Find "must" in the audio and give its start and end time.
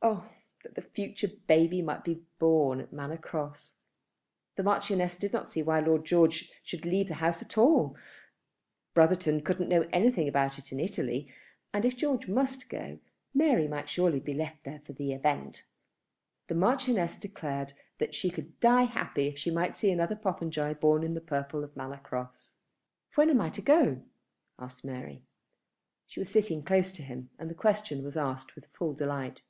12.28-12.68